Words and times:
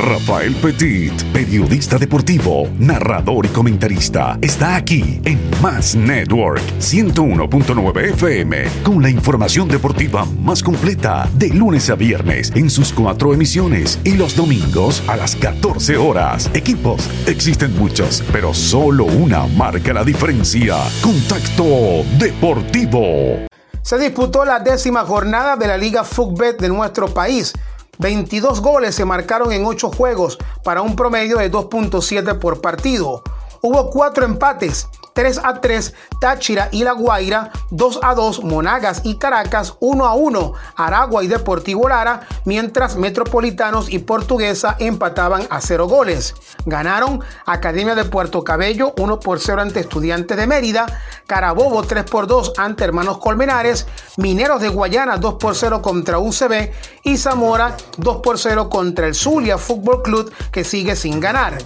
Rafael 0.00 0.54
Petit, 0.54 1.12
periodista 1.30 1.98
deportivo, 1.98 2.68
narrador 2.78 3.44
y 3.44 3.50
comentarista, 3.50 4.38
está 4.40 4.76
aquí 4.76 5.20
en 5.24 5.38
Más 5.60 5.94
Network 5.94 6.62
101.9 6.78 8.12
FM 8.14 8.64
con 8.82 9.02
la 9.02 9.10
información 9.10 9.68
deportiva 9.68 10.24
más 10.24 10.62
completa 10.62 11.28
de 11.34 11.50
lunes 11.50 11.90
a 11.90 11.96
viernes 11.96 12.50
en 12.54 12.70
sus 12.70 12.94
cuatro 12.94 13.34
emisiones 13.34 13.98
y 14.02 14.14
los 14.14 14.34
domingos 14.34 15.02
a 15.06 15.16
las 15.16 15.36
14 15.36 15.98
horas. 15.98 16.50
Equipos, 16.54 17.06
existen 17.26 17.76
muchos, 17.78 18.24
pero 18.32 18.54
solo 18.54 19.04
una 19.04 19.46
marca 19.48 19.92
la 19.92 20.02
diferencia. 20.02 20.76
Contacto 21.02 22.04
Deportivo. 22.18 23.50
Se 23.82 23.98
disputó 23.98 24.44
la 24.44 24.60
décima 24.60 25.04
jornada 25.04 25.56
de 25.56 25.66
la 25.66 25.76
Liga 25.76 26.04
Footbet 26.04 26.60
de 26.60 26.68
nuestro 26.68 27.12
país. 27.12 27.52
22 27.98 28.60
goles 28.60 28.94
se 28.94 29.04
marcaron 29.04 29.52
en 29.52 29.64
8 29.64 29.90
juegos 29.90 30.38
para 30.64 30.82
un 30.82 30.96
promedio 30.96 31.38
de 31.38 31.50
2.7 31.50 32.38
por 32.38 32.60
partido. 32.60 33.22
Hubo 33.62 33.90
4 33.90 34.24
empates 34.24 34.88
3 35.12 35.40
a 35.42 35.60
3 35.60 35.94
Táchira 36.20 36.68
y 36.72 36.84
La 36.84 36.92
Guaira, 36.92 37.50
2 37.70 38.00
a 38.02 38.14
2 38.14 38.44
Monagas 38.44 39.02
y 39.04 39.16
Caracas, 39.16 39.74
1 39.80 40.04
a 40.04 40.14
1 40.14 40.52
Aragua 40.76 41.24
y 41.24 41.28
Deportivo 41.28 41.88
Lara, 41.88 42.26
mientras 42.44 42.96
Metropolitanos 42.96 43.90
y 43.90 44.00
Portuguesa 44.00 44.76
empataban 44.78 45.46
a 45.50 45.60
0 45.60 45.86
goles. 45.86 46.34
Ganaron 46.66 47.22
Academia 47.46 47.94
de 47.94 48.04
Puerto 48.04 48.44
Cabello 48.44 48.94
1 48.98 49.20
por 49.20 49.40
0 49.40 49.62
ante 49.62 49.80
Estudiantes 49.80 50.36
de 50.36 50.46
Mérida, 50.46 50.86
Carabobo 51.26 51.82
3 51.82 52.04
por 52.04 52.26
2 52.26 52.54
ante 52.58 52.84
Hermanos 52.84 53.18
Colmenares, 53.18 53.86
Mineros 54.16 54.60
de 54.60 54.68
Guayana 54.68 55.16
2 55.16 55.34
por 55.34 55.54
0 55.54 55.82
contra 55.82 56.18
UCB 56.18 56.70
y 57.02 57.16
Zamora 57.16 57.76
2 57.96 58.16
por 58.22 58.38
0 58.38 58.68
contra 58.68 59.06
el 59.06 59.14
Zulia 59.14 59.58
Fútbol 59.58 60.02
Club 60.02 60.32
que 60.52 60.64
sigue 60.64 60.96
sin 60.96 61.20
ganar. 61.20 61.58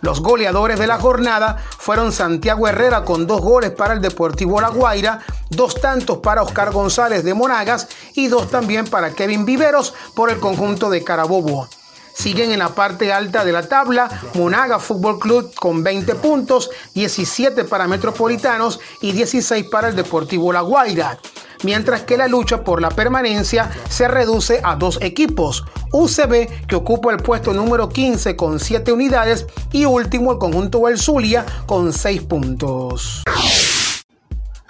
Los 0.00 0.20
goleadores 0.20 0.78
de 0.78 0.86
la 0.86 0.98
jornada 0.98 1.56
fueron 1.78 2.12
Santiago 2.12 2.68
Herrera 2.68 3.04
con 3.04 3.26
dos 3.26 3.40
goles 3.40 3.70
para 3.70 3.94
el 3.94 4.00
Deportivo 4.00 4.60
La 4.60 4.68
Guaira, 4.68 5.20
dos 5.50 5.80
tantos 5.80 6.18
para 6.18 6.42
Oscar 6.42 6.72
González 6.72 7.24
de 7.24 7.34
Monagas 7.34 7.88
y 8.14 8.28
dos 8.28 8.50
también 8.50 8.86
para 8.86 9.14
Kevin 9.14 9.44
Viveros 9.44 9.94
por 10.14 10.30
el 10.30 10.38
conjunto 10.38 10.90
de 10.90 11.02
Carabobo. 11.02 11.68
Siguen 12.14 12.52
en 12.52 12.60
la 12.60 12.70
parte 12.70 13.12
alta 13.12 13.44
de 13.44 13.52
la 13.52 13.68
tabla 13.68 14.08
Monaga 14.34 14.78
Fútbol 14.78 15.18
Club 15.18 15.54
con 15.54 15.82
20 15.82 16.14
puntos, 16.14 16.70
17 16.94 17.64
para 17.64 17.86
Metropolitanos 17.86 18.80
y 19.00 19.12
16 19.12 19.66
para 19.70 19.88
el 19.88 19.96
Deportivo 19.96 20.52
La 20.52 20.62
Guaira 20.62 21.18
mientras 21.64 22.02
que 22.02 22.16
la 22.16 22.28
lucha 22.28 22.62
por 22.62 22.80
la 22.80 22.90
permanencia 22.90 23.70
se 23.88 24.06
reduce 24.06 24.60
a 24.62 24.76
dos 24.76 24.98
equipos. 25.00 25.64
UCB, 25.92 26.66
que 26.66 26.76
ocupa 26.76 27.10
el 27.10 27.18
puesto 27.18 27.52
número 27.52 27.88
15 27.88 28.36
con 28.36 28.60
7 28.60 28.92
unidades, 28.92 29.46
y 29.72 29.84
último 29.86 30.32
el 30.32 30.38
conjunto 30.38 30.86
del 30.86 30.98
Zulia 30.98 31.44
con 31.66 31.92
6 31.92 32.22
puntos. 32.22 33.22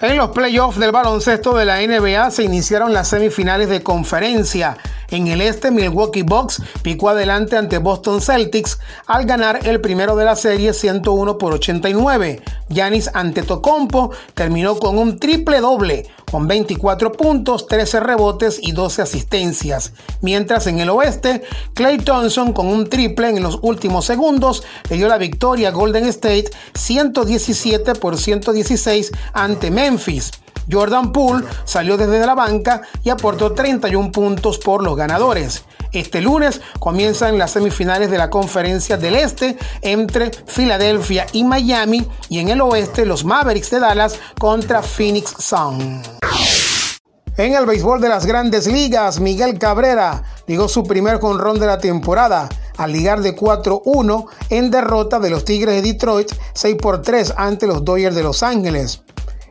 En 0.01 0.17
los 0.17 0.31
playoffs 0.31 0.79
del 0.79 0.93
baloncesto 0.93 1.57
de 1.57 1.65
la 1.65 1.81
NBA 1.81 2.31
se 2.31 2.43
iniciaron 2.43 2.93
las 2.93 3.09
semifinales 3.09 3.69
de 3.69 3.83
conferencia. 3.83 4.77
En 5.15 5.29
el 5.29 5.43
este, 5.43 5.71
Milwaukee 5.71 6.23
Bucks 6.23 6.61
picó 6.83 7.09
adelante 7.09 7.57
ante 7.57 7.79
Boston 7.79 8.21
Celtics 8.21 8.81
al 9.07 9.27
ganar 9.27 9.65
el 9.65 9.81
primero 9.81 10.17
de 10.17 10.25
la 10.25 10.35
serie 10.35 10.73
101 10.73 11.39
por 11.39 11.53
89. 11.53 12.43
Giannis 12.69 13.09
Antetokounmpo 13.15 14.11
terminó 14.35 14.77
con 14.77 14.99
un 14.99 15.21
triple 15.21 15.61
doble, 15.61 16.09
con 16.33 16.49
24 16.49 17.13
puntos, 17.13 17.69
13 17.69 18.01
rebotes 18.01 18.59
y 18.61 18.73
12 18.73 19.03
asistencias. 19.03 19.93
Mientras 20.21 20.67
en 20.67 20.81
el 20.81 20.91
oeste, 20.91 21.45
Clay 21.75 21.99
Thompson 21.99 22.53
con 22.53 22.67
un 22.67 22.89
triple 22.89 23.29
en 23.29 23.41
los 23.41 23.61
últimos 23.63 24.07
segundos 24.07 24.65
le 24.91 24.97
dio 24.97 25.07
la 25.07 25.19
victoria 25.19 25.69
a 25.69 25.71
Golden 25.71 26.07
State 26.07 26.51
117 26.75 27.95
por 27.95 28.19
116 28.19 29.13
ante 29.33 29.71
Memphis. 29.71 30.33
Jordan 30.71 31.13
Poole 31.13 31.47
salió 31.65 31.97
desde 31.97 32.25
la 32.25 32.35
banca 32.35 32.83
y 33.03 33.11
aportó 33.11 33.53
31 33.53 34.13
puntos 34.13 34.59
por 34.59 34.83
los 34.83 34.97
ganadores. 34.97 35.65
Este 35.93 36.21
lunes 36.21 36.61
comienzan 36.81 37.39
las 37.39 37.53
semifinales 37.53 38.11
de 38.11 38.19
la 38.19 38.31
Conferencia 38.31 38.97
del 38.97 39.15
Este 39.15 39.57
entre 39.81 40.33
Filadelfia 40.33 41.27
y 41.33 41.45
Miami 41.45 42.09
y 42.29 42.41
en 42.41 42.49
el 42.49 42.61
oeste 42.61 43.07
los 43.07 43.25
Mavericks 43.25 43.71
de 43.71 43.81
Dallas 43.81 44.19
contra 44.39 44.83
Phoenix 44.83 45.35
Suns. 45.39 46.09
En 47.37 47.55
el 47.55 47.67
béisbol 47.67 48.01
de 48.01 48.09
las 48.09 48.27
grandes 48.27 48.67
ligas, 48.67 49.19
Miguel 49.19 49.59
Cabrera 49.59 50.23
ligó 50.47 50.69
su 50.69 50.85
primer 50.85 51.21
jonrón 51.21 51.59
de 51.59 51.67
la 51.67 51.79
temporada 51.79 52.49
al 52.77 52.93
ligar 52.93 53.23
de 53.23 53.37
4-1 53.37 54.27
en 54.51 54.71
derrota 54.71 55.19
de 55.19 55.31
los 55.31 55.45
Tigres 55.45 55.77
de 55.77 55.83
Detroit 55.83 56.31
6 56.55 56.77
por 56.77 57.03
3 57.03 57.35
ante 57.37 57.67
los 57.67 57.85
Dodgers 57.85 58.17
de 58.17 58.23
Los 58.23 58.43
Ángeles. 58.43 59.04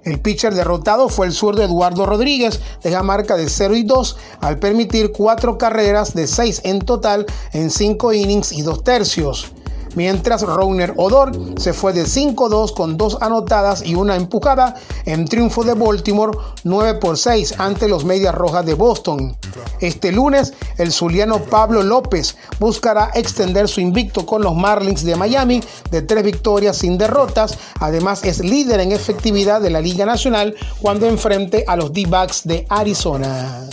El 0.03 0.19
pitcher 0.19 0.53
derrotado 0.53 1.09
fue 1.09 1.27
el 1.27 1.33
zurdo 1.33 1.63
Eduardo 1.63 2.05
Rodríguez, 2.05 2.59
de 2.83 3.03
marca 3.03 3.37
de 3.37 3.49
0 3.49 3.75
y 3.75 3.83
2 3.83 4.17
al 4.41 4.59
permitir 4.59 5.11
cuatro 5.11 5.57
carreras 5.57 6.13
de 6.13 6.27
6 6.27 6.61
en 6.65 6.79
total 6.79 7.25
en 7.53 7.69
5 7.69 8.13
innings 8.13 8.51
y 8.51 8.61
2 8.61 8.83
tercios 8.83 9.51
mientras 9.95 10.41
Rauner 10.41 10.93
Odor 10.97 11.31
se 11.57 11.73
fue 11.73 11.93
de 11.93 12.03
5-2 12.03 12.73
con 12.73 12.97
dos 12.97 13.17
anotadas 13.21 13.85
y 13.85 13.95
una 13.95 14.15
empujada 14.15 14.75
en 15.05 15.25
triunfo 15.25 15.63
de 15.63 15.73
Baltimore 15.73 16.37
9 16.63 16.99
por 16.99 17.17
6 17.17 17.55
ante 17.59 17.87
los 17.87 18.05
Medias 18.05 18.35
Rojas 18.35 18.65
de 18.65 18.73
Boston. 18.73 19.35
Este 19.79 20.11
lunes, 20.11 20.53
el 20.77 20.91
zuliano 20.91 21.39
Pablo 21.39 21.83
López 21.83 22.35
buscará 22.59 23.11
extender 23.13 23.67
su 23.67 23.81
invicto 23.81 24.25
con 24.25 24.41
los 24.41 24.55
Marlins 24.55 25.03
de 25.03 25.15
Miami 25.15 25.61
de 25.91 26.01
tres 26.01 26.23
victorias 26.23 26.77
sin 26.77 26.97
derrotas. 26.97 27.57
Además, 27.79 28.23
es 28.23 28.39
líder 28.39 28.79
en 28.79 28.91
efectividad 28.91 29.61
de 29.61 29.69
la 29.69 29.81
Liga 29.81 30.05
Nacional 30.05 30.55
cuando 30.81 31.07
enfrente 31.07 31.63
a 31.67 31.75
los 31.75 31.93
D-Backs 31.93 32.43
de 32.45 32.65
Arizona. 32.69 33.67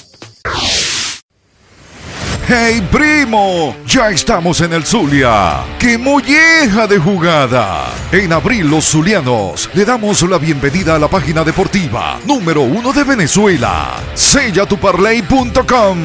¡Hey 2.53 2.84
primo! 2.91 3.77
Ya 3.87 4.11
estamos 4.11 4.61
en 4.61 4.72
el 4.72 4.84
Zulia. 4.84 5.61
¡Qué 5.78 5.97
molleja 5.97 6.88
de 6.88 6.99
jugada! 6.99 7.93
En 8.11 8.33
abril 8.33 8.69
los 8.69 8.87
zulianos 8.87 9.71
le 9.72 9.84
damos 9.84 10.21
la 10.22 10.37
bienvenida 10.37 10.97
a 10.97 10.99
la 10.99 11.06
página 11.06 11.44
deportiva 11.44 12.19
número 12.27 12.62
uno 12.62 12.93
de 12.93 13.05
Venezuela. 13.05 14.00
Sellatuparlay.com 14.15 15.99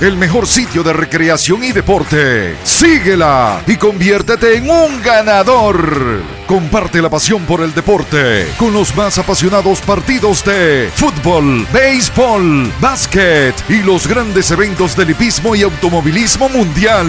El 0.00 0.16
mejor 0.16 0.46
sitio 0.46 0.82
de 0.82 0.94
recreación 0.94 1.64
y 1.64 1.72
deporte. 1.72 2.56
Síguela 2.64 3.60
y 3.66 3.76
conviértete 3.76 4.56
en 4.56 4.70
un 4.70 5.02
ganador. 5.02 6.39
Comparte 6.50 7.00
la 7.00 7.08
pasión 7.08 7.46
por 7.46 7.60
el 7.60 7.72
deporte 7.72 8.52
con 8.58 8.72
los 8.72 8.96
más 8.96 9.18
apasionados 9.18 9.80
partidos 9.82 10.44
de 10.44 10.90
fútbol, 10.92 11.64
béisbol, 11.72 12.72
básquet 12.80 13.54
y 13.68 13.84
los 13.84 14.08
grandes 14.08 14.50
eventos 14.50 14.96
del 14.96 15.10
hipismo 15.10 15.54
y 15.54 15.62
automovilismo 15.62 16.48
mundial. 16.48 17.06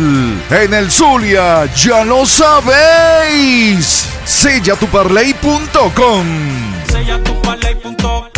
En 0.52 0.76
el 0.76 0.92
Zulia, 0.92 1.66
ya 1.74 2.06
lo 2.06 2.24
sabéis. 2.24 4.08
Sellatuparley.com 4.26 6.26
Sellatuparley.com 6.92 8.31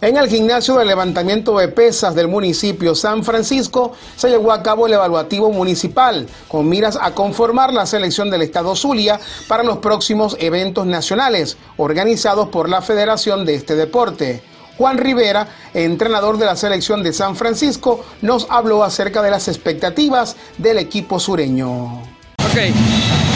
en 0.00 0.16
el 0.16 0.28
gimnasio 0.28 0.76
de 0.76 0.84
levantamiento 0.84 1.58
de 1.58 1.68
pesas 1.68 2.14
del 2.14 2.28
municipio 2.28 2.94
San 2.94 3.24
Francisco 3.24 3.94
se 4.16 4.28
llevó 4.28 4.52
a 4.52 4.62
cabo 4.62 4.86
el 4.86 4.92
evaluativo 4.92 5.50
municipal 5.50 6.26
con 6.46 6.68
miras 6.68 6.98
a 7.00 7.12
conformar 7.12 7.72
la 7.72 7.86
selección 7.86 8.30
del 8.30 8.42
Estado 8.42 8.76
Zulia 8.76 9.18
para 9.48 9.64
los 9.64 9.78
próximos 9.78 10.36
eventos 10.38 10.86
nacionales 10.86 11.56
organizados 11.76 12.48
por 12.48 12.68
la 12.68 12.80
Federación 12.80 13.44
de 13.44 13.56
este 13.56 13.74
deporte. 13.74 14.42
Juan 14.76 14.98
Rivera, 14.98 15.48
entrenador 15.74 16.38
de 16.38 16.46
la 16.46 16.54
selección 16.54 17.02
de 17.02 17.12
San 17.12 17.34
Francisco, 17.34 18.04
nos 18.22 18.46
habló 18.48 18.84
acerca 18.84 19.22
de 19.22 19.32
las 19.32 19.48
expectativas 19.48 20.36
del 20.56 20.78
equipo 20.78 21.18
sureño. 21.18 22.00
Ok, 22.48 22.72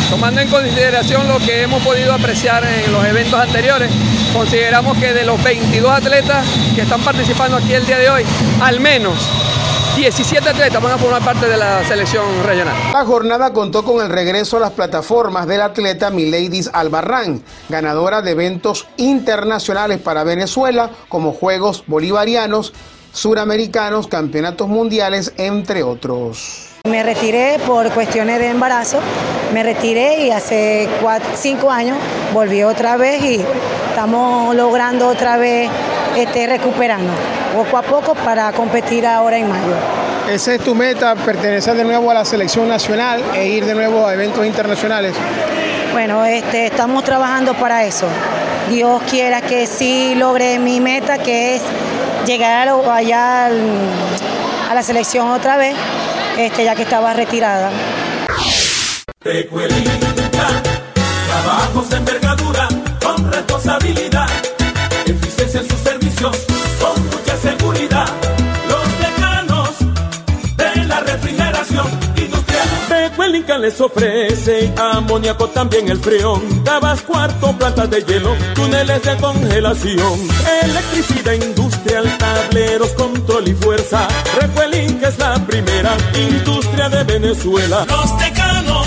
tomando 0.08 0.40
en 0.40 0.48
consideración 0.48 1.26
lo 1.26 1.38
que 1.38 1.62
hemos 1.62 1.82
podido 1.82 2.12
apreciar 2.12 2.64
en 2.64 2.92
los 2.92 3.04
eventos 3.04 3.40
anteriores, 3.40 3.90
consideramos 4.32 4.96
que 4.98 5.12
de 5.12 5.24
los 5.24 5.42
22 5.42 5.90
atletas 5.90 6.46
que 6.74 6.82
están 6.82 7.00
participando 7.00 7.56
aquí 7.56 7.72
el 7.74 7.84
día 7.86 7.98
de 7.98 8.10
hoy, 8.10 8.22
al 8.60 8.80
menos 8.80 9.14
17 9.96 10.48
atletas 10.48 10.82
van 10.82 10.92
a 10.92 10.98
formar 10.98 11.22
parte 11.22 11.46
de 11.46 11.56
la 11.56 11.84
selección 11.84 12.24
regional. 12.44 12.74
La 12.92 13.04
jornada 13.04 13.52
contó 13.52 13.84
con 13.84 14.02
el 14.02 14.10
regreso 14.10 14.56
a 14.56 14.60
las 14.60 14.70
plataformas 14.70 15.46
del 15.46 15.60
atleta 15.60 16.10
Miladis 16.10 16.70
Albarrán, 16.72 17.42
ganadora 17.68 18.22
de 18.22 18.30
eventos 18.30 18.86
internacionales 18.96 19.98
para 19.98 20.24
Venezuela 20.24 20.90
como 21.08 21.32
Juegos 21.32 21.84
Bolivarianos, 21.86 22.72
Suramericanos, 23.12 24.06
Campeonatos 24.08 24.68
Mundiales, 24.68 25.34
entre 25.36 25.82
otros. 25.82 26.68
Me 26.88 27.02
retiré 27.02 27.58
por 27.66 27.90
cuestiones 27.90 28.40
de 28.40 28.48
embarazo, 28.48 28.98
me 29.52 29.62
retiré 29.62 30.26
y 30.26 30.30
hace 30.30 30.88
cinco 31.36 31.70
años 31.70 31.98
volví 32.32 32.62
otra 32.64 32.96
vez 32.96 33.22
y 33.22 33.44
estamos 33.92 34.56
logrando 34.56 35.06
otra 35.06 35.36
vez 35.36 35.70
este, 36.16 36.46
recuperarnos 36.46 37.14
poco 37.52 37.76
a 37.76 37.82
poco 37.82 38.14
para 38.14 38.50
competir 38.52 39.06
ahora 39.06 39.36
en 39.36 39.50
mayo. 39.50 39.74
¿Esa 40.30 40.54
es 40.54 40.62
tu 40.62 40.74
meta, 40.74 41.14
pertenecer 41.14 41.76
de 41.76 41.84
nuevo 41.84 42.10
a 42.10 42.14
la 42.14 42.24
selección 42.24 42.68
nacional 42.68 43.22
e 43.34 43.48
ir 43.48 43.66
de 43.66 43.74
nuevo 43.74 44.06
a 44.06 44.14
eventos 44.14 44.46
internacionales? 44.46 45.14
Bueno, 45.92 46.24
este, 46.24 46.68
estamos 46.68 47.04
trabajando 47.04 47.52
para 47.52 47.84
eso. 47.84 48.06
Dios 48.70 49.02
quiera 49.10 49.42
que 49.42 49.66
sí 49.66 50.14
logre 50.14 50.58
mi 50.58 50.80
meta, 50.80 51.18
que 51.18 51.56
es 51.56 51.62
llegar 52.24 52.68
allá 52.68 53.46
a 53.46 54.74
la 54.74 54.82
selección 54.82 55.28
otra 55.28 55.58
vez, 55.58 55.76
este, 56.38 56.64
ya 56.64 56.74
que 56.74 56.84
estaba 56.84 57.12
retirada. 57.12 57.70
trabajos 61.28 61.90
de 61.90 61.96
envergadura 61.96 62.68
responsabilidad, 63.62 64.26
eficiencia 65.06 65.60
en 65.60 65.68
sus 65.68 65.80
servicios 65.80 66.36
con 66.80 67.06
mucha 67.06 67.36
seguridad. 67.36 68.06
Los 68.68 68.98
decanos 68.98 69.70
de 70.56 70.84
la 70.84 71.00
refrigeración 71.00 71.86
industrial. 72.16 72.68
Recuerden 72.88 73.44
les 73.60 73.80
ofrece 73.80 74.72
amoníaco 74.76 75.46
también 75.48 75.88
el 75.88 75.98
freón, 75.98 76.64
tabas 76.64 77.02
cuarto, 77.02 77.56
plantas 77.56 77.88
de 77.90 78.02
hielo, 78.02 78.34
túneles 78.54 79.02
de 79.02 79.16
congelación, 79.18 80.20
electricidad 80.64 81.34
industrial, 81.34 82.18
tableros, 82.18 82.88
control 82.94 83.46
y 83.46 83.54
fuerza. 83.54 84.08
Recuerden 84.40 84.98
que 84.98 85.06
es 85.06 85.18
la 85.18 85.34
primera 85.46 85.96
industria 86.16 86.88
de 86.88 87.04
Venezuela. 87.04 87.86
Los 87.88 88.18
decanos 88.18 88.81